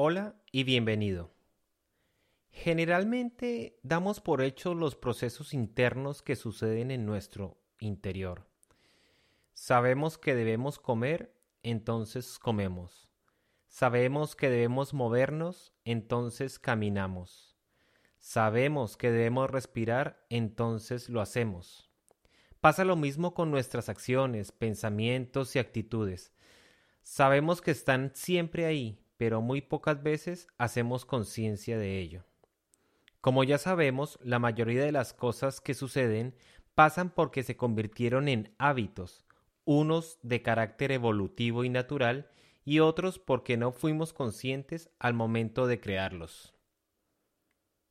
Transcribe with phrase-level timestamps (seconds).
[0.00, 1.34] Hola y bienvenido.
[2.50, 8.46] Generalmente damos por hecho los procesos internos que suceden en nuestro interior.
[9.54, 11.34] Sabemos que debemos comer,
[11.64, 13.08] entonces comemos.
[13.66, 17.58] Sabemos que debemos movernos, entonces caminamos.
[18.20, 21.90] Sabemos que debemos respirar, entonces lo hacemos.
[22.60, 26.32] Pasa lo mismo con nuestras acciones, pensamientos y actitudes.
[27.02, 32.24] Sabemos que están siempre ahí, pero muy pocas veces hacemos conciencia de ello.
[33.20, 36.34] Como ya sabemos, la mayoría de las cosas que suceden
[36.74, 39.26] pasan porque se convirtieron en hábitos,
[39.64, 42.30] unos de carácter evolutivo y natural
[42.64, 46.54] y otros porque no fuimos conscientes al momento de crearlos.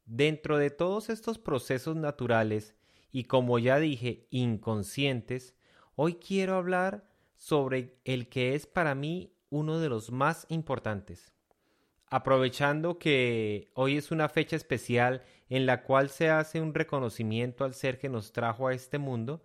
[0.05, 2.73] Dentro de todos estos procesos naturales
[3.12, 5.55] y como ya dije, inconscientes,
[5.96, 11.31] hoy quiero hablar sobre el que es para mí uno de los más importantes.
[12.09, 17.73] Aprovechando que hoy es una fecha especial en la cual se hace un reconocimiento al
[17.73, 19.43] ser que nos trajo a este mundo,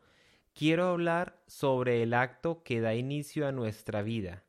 [0.55, 4.45] quiero hablar sobre el acto que da inicio a nuestra vida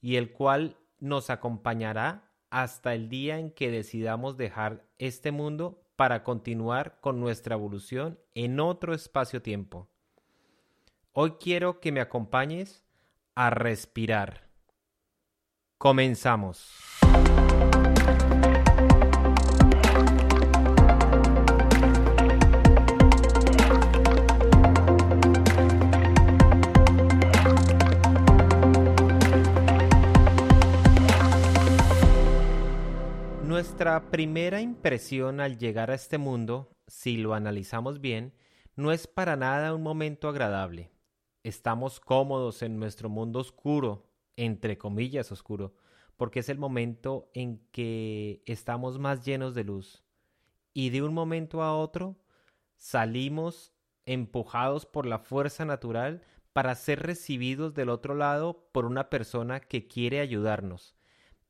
[0.00, 6.22] y el cual nos acompañará hasta el día en que decidamos dejar este mundo para
[6.22, 9.88] continuar con nuestra evolución en otro espacio-tiempo.
[11.12, 12.82] Hoy quiero que me acompañes
[13.34, 14.43] a respirar.
[15.84, 16.70] Comenzamos.
[33.42, 38.32] Nuestra primera impresión al llegar a este mundo, si lo analizamos bien,
[38.74, 40.90] no es para nada un momento agradable.
[41.42, 45.74] Estamos cómodos en nuestro mundo oscuro, entre comillas oscuro,
[46.16, 50.04] porque es el momento en que estamos más llenos de luz.
[50.72, 52.16] Y de un momento a otro
[52.76, 53.72] salimos
[54.06, 59.88] empujados por la fuerza natural para ser recibidos del otro lado por una persona que
[59.88, 60.94] quiere ayudarnos,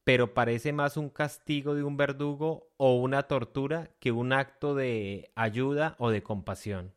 [0.03, 5.31] pero parece más un castigo de un verdugo o una tortura que un acto de
[5.35, 6.95] ayuda o de compasión.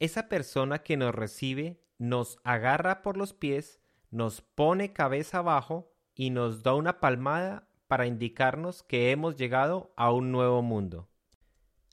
[0.00, 3.80] Esa persona que nos recibe nos agarra por los pies
[4.14, 10.12] nos pone cabeza abajo y nos da una palmada para indicarnos que hemos llegado a
[10.12, 11.08] un nuevo mundo.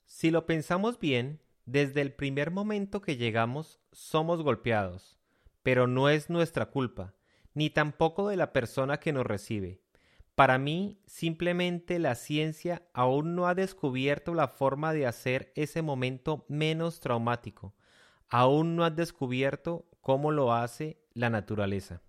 [0.06, 5.18] Si lo pensamos bien, desde el primer momento que llegamos somos golpeados,
[5.64, 7.16] pero no es nuestra culpa,
[7.56, 9.82] ni tampoco de la persona que nos recibe.
[10.36, 16.46] Para mí, simplemente la ciencia aún no ha descubierto la forma de hacer ese momento
[16.48, 17.74] menos traumático.
[18.30, 22.04] Aún no ha descubierto cómo lo hace la naturaleza.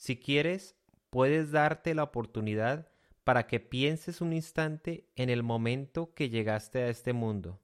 [0.00, 0.76] Si quieres,
[1.10, 2.88] puedes darte la oportunidad
[3.22, 7.60] para que pienses un instante en el momento que llegaste a este mundo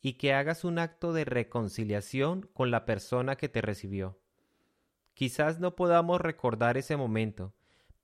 [0.00, 4.20] y que hagas un acto de reconciliación con la persona que te recibió.
[5.14, 7.52] Quizás no podamos recordar ese momento,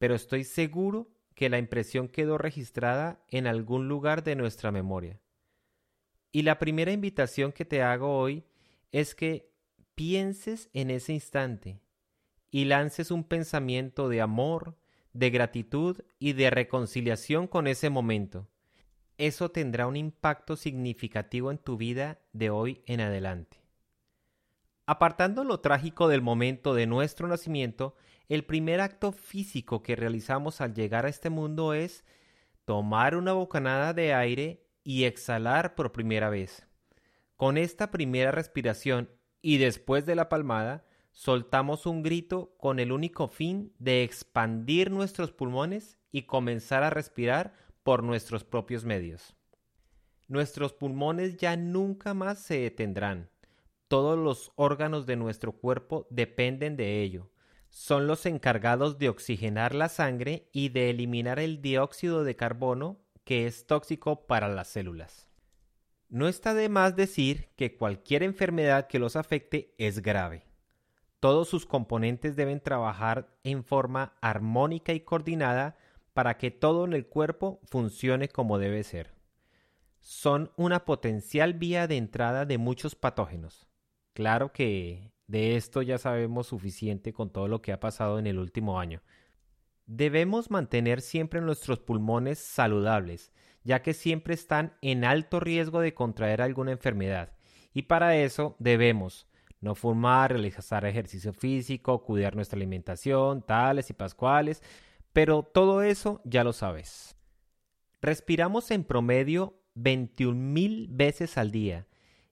[0.00, 5.21] pero estoy seguro que la impresión quedó registrada en algún lugar de nuestra memoria.
[6.33, 8.44] Y la primera invitación que te hago hoy
[8.91, 9.53] es que
[9.94, 11.81] pienses en ese instante,
[12.50, 14.76] y lances un pensamiento de amor,
[15.12, 18.48] de gratitud y de reconciliación con ese momento.
[19.16, 23.58] Eso tendrá un impacto significativo en tu vida de hoy en adelante.
[24.87, 27.94] Apartando lo trágico del momento de nuestro nacimiento,
[28.28, 32.04] el primer acto físico que realizamos al llegar a este mundo es
[32.64, 36.66] tomar una bocanada de aire y exhalar por primera vez.
[37.37, 39.10] Con esta primera respiración
[39.42, 40.84] y después de la palmada,
[41.19, 47.55] soltamos un grito con el único fin de expandir nuestros pulmones y comenzar a respirar
[47.83, 49.34] por nuestros propios medios.
[50.29, 53.31] Nuestros pulmones ya nunca más se detendrán.
[53.89, 57.33] Todos los órganos de nuestro cuerpo dependen de ello.
[57.69, 63.49] Son los encargados de oxigenar la sangre y de eliminar el dióxido de carbono que
[63.49, 65.29] es tóxico para las células.
[66.09, 70.48] No está de más decir que cualquier enfermedad que los afecte es grave.
[71.20, 75.76] Todos sus componentes deben trabajar en forma armónica y coordinada
[76.15, 79.15] para que todo en el cuerpo funcione como debe ser.
[80.00, 83.69] Son una potencial vía de entrada de muchos patógenos.
[84.15, 88.38] Claro que de esto ya sabemos suficiente con todo lo que ha pasado en el
[88.38, 89.03] último año.
[89.87, 93.32] Debemos mantener siempre nuestros pulmones saludables,
[93.64, 97.32] ya que siempre están en alto riesgo de contraer alguna enfermedad,
[97.73, 99.27] y para eso debemos
[99.60, 104.62] no fumar, realizar ejercicio físico, cuidar nuestra alimentación, tales y pascuales,
[105.12, 107.16] Pero todo eso ya lo sabes.
[108.00, 111.87] Respiramos en promedio 21.000 veces al día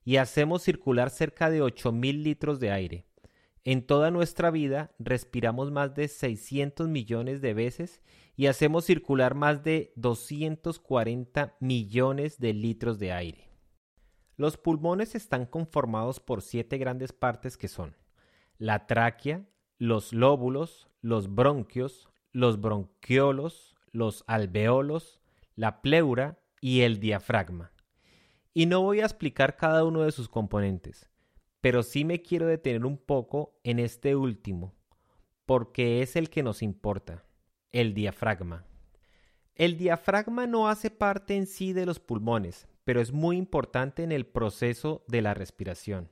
[0.05, 3.05] y hacemos circular cerca de 8.000 litros de aire.
[3.65, 8.01] En toda nuestra vida respiramos más de 600 millones de veces
[8.37, 13.46] y hacemos circular más de 240 millones de litros de aire.
[14.37, 17.95] Los pulmones están conformados por siete grandes partes que son
[18.57, 19.45] la tráquea,
[19.77, 25.19] los lóbulos, los bronquios, los bronquiolos, los alveolos,
[25.55, 27.71] la pleura y el diafragma.
[28.53, 31.09] Y no voy a explicar cada uno de sus componentes
[31.61, 34.73] pero sí me quiero detener un poco en este último,
[35.45, 37.25] porque es el que nos importa,
[37.71, 38.65] el diafragma.
[39.55, 44.13] El diafragma no hace parte en sí de los pulmones, pero es muy importante en
[44.13, 46.09] el proceso de la respiración.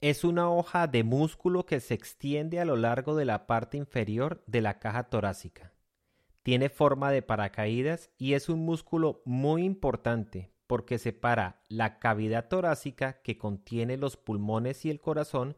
[0.00, 4.42] Es una hoja de músculo que se extiende a lo largo de la parte inferior
[4.48, 5.72] de la caja torácica.
[6.42, 13.22] Tiene forma de paracaídas y es un músculo muy importante porque separa la cavidad torácica
[13.22, 15.56] que contiene los pulmones y el corazón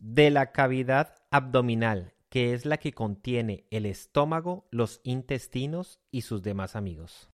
[0.00, 6.42] de la cavidad abdominal, que es la que contiene el estómago, los intestinos y sus
[6.42, 7.30] demás amigos.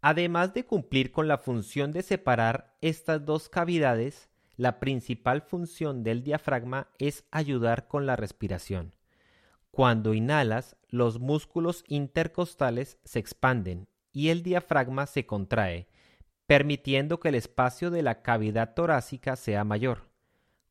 [0.00, 6.22] Además de cumplir con la función de separar estas dos cavidades, la principal función del
[6.22, 8.92] diafragma es ayudar con la respiración.
[9.70, 15.88] Cuando inhalas, los músculos intercostales se expanden y el diafragma se contrae,
[16.46, 20.08] permitiendo que el espacio de la cavidad torácica sea mayor.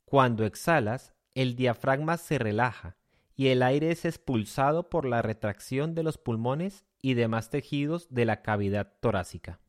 [0.05, 2.97] Cuando exhalas, el diafragma se relaja
[3.37, 8.25] y el aire es expulsado por la retracción de los pulmones y demás tejidos de
[8.25, 9.59] la cavidad torácica.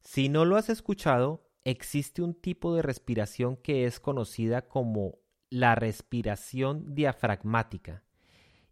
[0.00, 5.18] Si no lo has escuchado, existe un tipo de respiración que es conocida como
[5.50, 8.04] la respiración diafragmática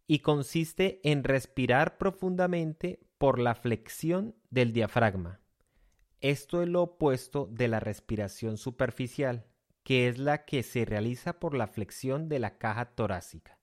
[0.07, 5.41] y consiste en respirar profundamente por la flexión del diafragma.
[6.21, 9.47] Esto es lo opuesto de la respiración superficial,
[9.87, 13.61] que es la que se realiza por la flexión de la caja torácica.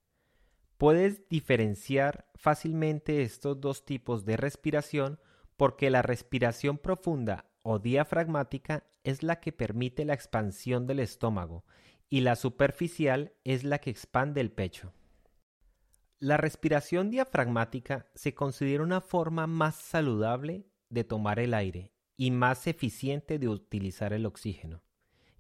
[0.77, 5.19] Puedes diferenciar fácilmente estos dos tipos de respiración
[5.57, 11.65] porque la respiración profunda o diafragmática es la que permite la expansión del estómago
[12.09, 14.93] y la superficial es la que expande el pecho.
[16.19, 22.65] La respiración diafragmática se considera una forma más saludable de tomar el aire y más
[22.67, 24.83] eficiente de utilizar el oxígeno.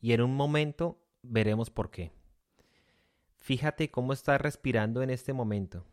[0.03, 2.11] Y en un momento veremos por qué.
[3.37, 5.85] Fíjate cómo estás respirando en este momento.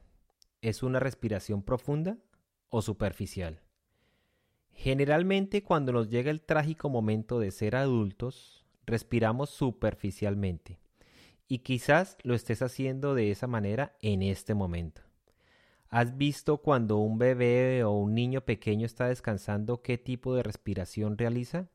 [0.62, 2.18] ¿Es una respiración profunda
[2.70, 3.60] o superficial?
[4.72, 10.80] Generalmente cuando nos llega el trágico momento de ser adultos, respiramos superficialmente.
[11.46, 15.02] Y quizás lo estés haciendo de esa manera en este momento.
[15.88, 21.16] ¿Has visto cuando un bebé o un niño pequeño está descansando qué tipo de respiración
[21.16, 21.68] realiza?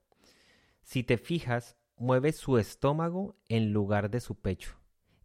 [0.84, 4.78] Si te fijas, mueve su estómago en lugar de su pecho.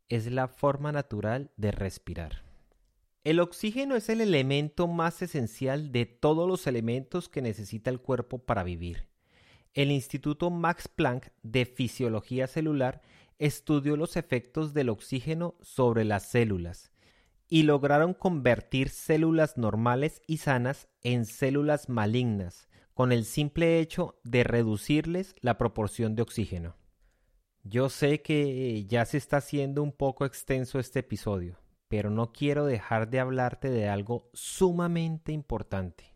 [0.08, 2.42] Es la forma natural de respirar.
[3.22, 8.38] El oxígeno es el elemento más esencial de todos los elementos que necesita el cuerpo
[8.38, 9.08] para vivir.
[9.74, 13.02] El Instituto Max Planck de Fisiología Celular
[13.38, 16.90] estudió los efectos del oxígeno sobre las células
[17.48, 22.69] y lograron convertir células normales y sanas en células malignas
[23.00, 26.76] con el simple hecho de reducirles la proporción de oxígeno.
[27.62, 32.66] Yo sé que ya se está haciendo un poco extenso este episodio, pero no quiero
[32.66, 36.14] dejar de hablarte de algo sumamente importante.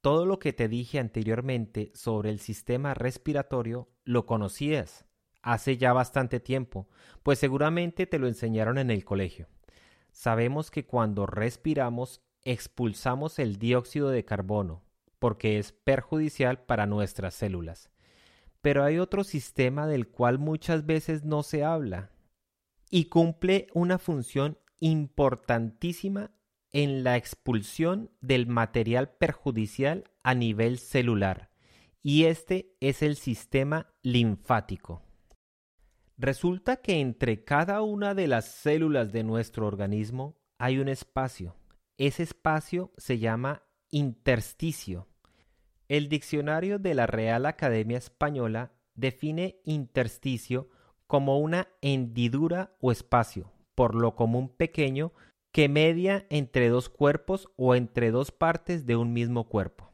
[0.00, 5.04] Todo lo que te dije anteriormente sobre el sistema respiratorio lo conocías
[5.42, 6.88] hace ya bastante tiempo,
[7.22, 9.48] pues seguramente te lo enseñaron en el colegio.
[10.12, 14.82] Sabemos que cuando respiramos expulsamos el dióxido de carbono,
[15.22, 17.92] porque es perjudicial para nuestras células.
[18.60, 22.10] Pero hay otro sistema del cual muchas veces no se habla
[22.90, 26.32] y cumple una función importantísima
[26.72, 31.52] en la expulsión del material perjudicial a nivel celular,
[32.02, 35.02] y este es el sistema linfático.
[36.18, 41.54] Resulta que entre cada una de las células de nuestro organismo hay un espacio.
[41.96, 43.62] Ese espacio se llama
[43.92, 45.11] intersticio.
[45.92, 50.70] El diccionario de la Real Academia Española define intersticio
[51.06, 55.12] como una hendidura o espacio, por lo común pequeño,
[55.50, 59.92] que media entre dos cuerpos o entre dos partes de un mismo cuerpo.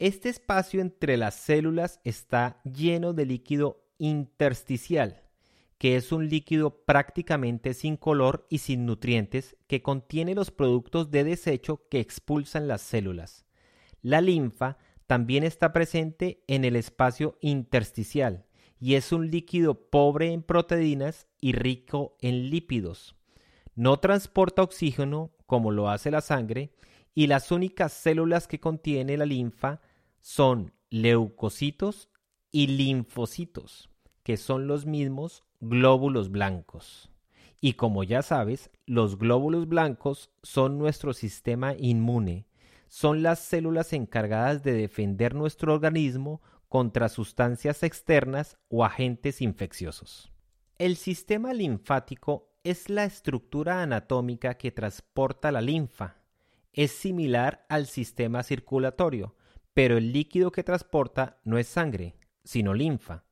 [0.00, 5.22] Este espacio entre las células está lleno de líquido intersticial,
[5.78, 11.22] que es un líquido prácticamente sin color y sin nutrientes que contiene los productos de
[11.22, 13.46] desecho que expulsan las células.
[14.02, 18.44] La linfa también está presente en el espacio intersticial
[18.80, 23.14] y es un líquido pobre en proteínas y rico en lípidos.
[23.74, 26.72] No transporta oxígeno como lo hace la sangre
[27.14, 29.80] y las únicas células que contiene la linfa
[30.20, 32.08] son leucocitos
[32.50, 33.88] y linfocitos,
[34.22, 37.10] que son los mismos glóbulos blancos.
[37.60, 42.46] Y como ya sabes, los glóbulos blancos son nuestro sistema inmune,
[42.92, 50.30] son las células encargadas de defender nuestro organismo contra sustancias externas o agentes infecciosos.
[50.76, 56.18] El sistema linfático es la estructura anatómica que transporta la linfa.
[56.74, 59.36] Es similar al sistema circulatorio,
[59.72, 63.24] pero el líquido que transporta no es sangre, sino linfa.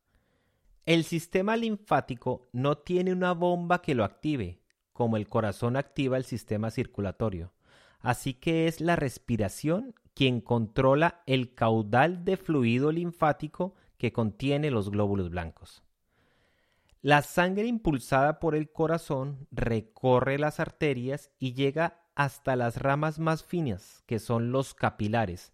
[0.87, 4.63] El sistema linfático no tiene una bomba que lo active,
[4.95, 7.53] como el corazón activa el sistema circulatorio.
[8.01, 14.91] Así que es la respiración quien controla el caudal de fluido linfático que contiene los
[14.91, 15.83] glóbulos blancos.
[17.03, 23.43] La sangre impulsada por el corazón recorre las arterias y llega hasta las ramas más
[23.43, 25.53] finas, que son los capilares.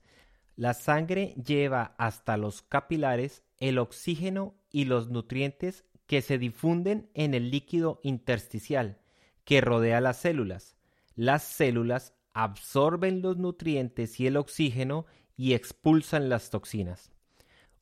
[0.57, 7.35] La sangre lleva hasta los capilares el oxígeno y los nutrientes que se difunden en
[7.35, 8.99] el líquido intersticial
[9.45, 10.77] que rodea las células.
[11.15, 15.07] Las células absorben los nutrientes y el oxígeno
[15.39, 17.11] y expulsan las toxinas.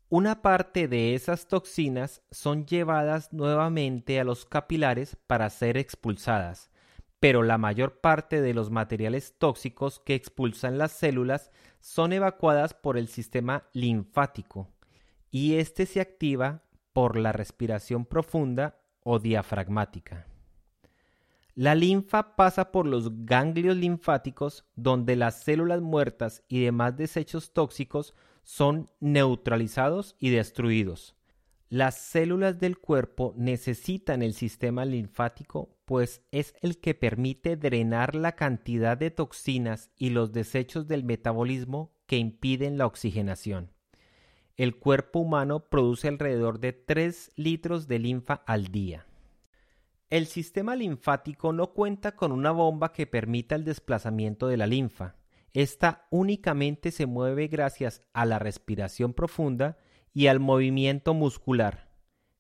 [0.09, 6.71] Una parte de esas toxinas son llevadas nuevamente a los capilares para ser expulsadas,
[7.19, 12.97] pero la mayor parte de los materiales tóxicos que expulsan las células son evacuadas por
[12.97, 14.69] el sistema linfático
[15.33, 20.29] y este se activa por la respiración profunda o diafragmática.
[21.55, 28.15] La linfa pasa por los ganglios linfáticos donde las células muertas y demás desechos tóxicos
[28.43, 31.15] son neutralizados y destruidos.
[31.69, 38.33] Las células del cuerpo necesitan el sistema linfático pues es el que permite drenar la
[38.33, 43.71] cantidad de toxinas y los desechos del metabolismo que impiden la oxigenación.
[44.57, 49.07] El cuerpo humano produce alrededor de 3 litros de linfa al día.
[50.11, 55.17] El sistema linfático no cuenta con una bomba que permita el desplazamiento de la linfa.
[55.53, 59.79] Esta únicamente se mueve gracias a la respiración profunda
[60.13, 61.89] y al movimiento muscular.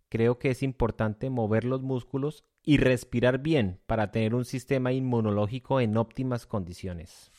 [0.09, 5.81] Creo que es importante mover los músculos y respirar bien para tener un sistema inmunológico
[5.81, 7.31] en óptimas condiciones.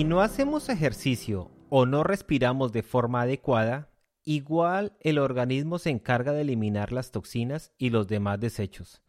[0.00, 3.90] Si no hacemos ejercicio o no respiramos de forma adecuada,
[4.24, 9.02] igual el organismo se encarga de eliminar las toxinas y los demás desechos.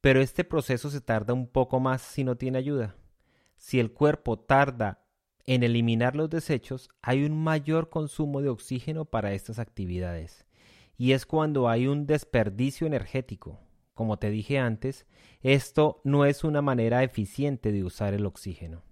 [0.00, 2.94] Pero este proceso se tarda un poco más si no tiene ayuda.
[3.56, 5.04] Si el cuerpo tarda
[5.44, 10.46] en eliminar los desechos, hay un mayor consumo de oxígeno para estas actividades.
[10.96, 13.58] Y es cuando hay un desperdicio energético.
[13.92, 15.04] Como te dije antes,
[15.40, 18.87] esto no es una manera eficiente de usar el oxígeno.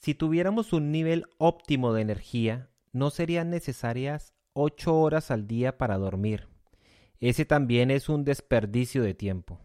[0.00, 5.98] Si tuviéramos un nivel óptimo de energía, no serían necesarias 8 horas al día para
[5.98, 6.48] dormir.
[7.20, 9.60] Ese también es un desperdicio de tiempo.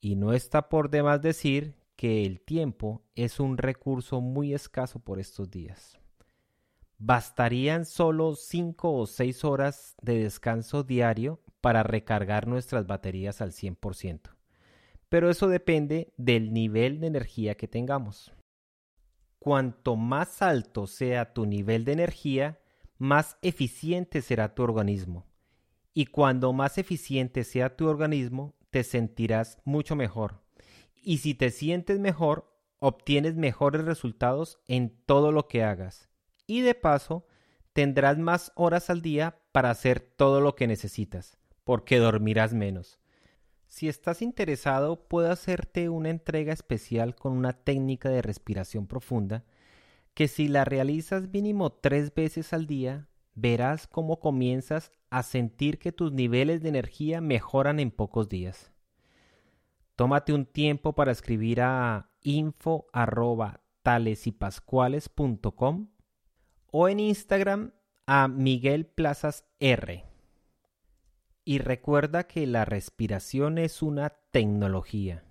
[0.00, 5.20] Y no está por demás decir que el tiempo es un recurso muy escaso por
[5.20, 5.98] estos días.
[6.96, 14.30] Bastarían solo 5 o 6 horas de descanso diario para recargar nuestras baterías al 100%.
[15.10, 18.32] Pero eso depende del nivel de energía que tengamos.
[19.38, 22.58] Cuanto más alto sea tu nivel de energía,
[22.98, 25.26] más eficiente será tu organismo.
[25.94, 30.42] Y cuando más eficiente sea tu organismo, te sentirás mucho mejor.
[30.94, 36.08] Y si te sientes mejor, obtienes mejores resultados en todo lo que hagas.
[36.46, 37.26] Y de paso,
[37.72, 42.98] tendrás más horas al día para hacer todo lo que necesitas, porque dormirás menos.
[43.68, 49.44] Si estás interesado, puedo hacerte una entrega especial con una técnica de respiración profunda
[50.14, 55.92] que si la realizas mínimo tres veces al día, verás cómo comienzas a sentir que
[55.92, 58.72] tus niveles de energía mejoran en pocos días.
[59.94, 62.86] Tómate un tiempo para escribir a info
[66.70, 67.72] o en Instagram
[68.06, 70.07] a Miguel Plazas R.
[71.48, 75.24] y recuerda que la respiración es una tecnología.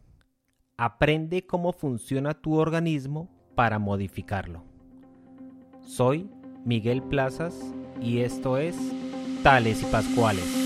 [0.76, 4.64] Aprende cómo funciona tu organismo para modificarlo.
[5.80, 6.28] Soy
[6.66, 7.54] Miguel Plazas
[8.02, 8.76] y esto es
[9.44, 10.64] Tales y Pascuales.